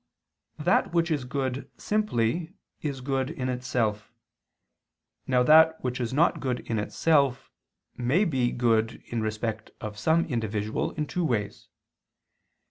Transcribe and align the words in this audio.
That 0.57 0.93
which 0.95 1.11
is 1.11 1.25
good 1.25 1.69
simply, 1.77 2.55
is 2.81 3.01
good 3.01 3.29
in 3.29 3.49
itself. 3.49 4.11
Now 5.27 5.43
that 5.43 5.79
which 5.83 6.01
is 6.01 6.11
not 6.11 6.39
good 6.39 6.61
in 6.61 6.79
itself, 6.79 7.51
may 7.97 8.25
be 8.25 8.51
good 8.51 9.03
in 9.05 9.21
respect 9.21 9.69
of 9.79 9.99
some 9.99 10.25
individual 10.25 10.89
in 10.93 11.05
two 11.05 11.23
ways. 11.23 11.67